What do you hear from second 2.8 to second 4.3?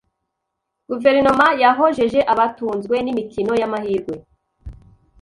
n’imikino y’amahirwe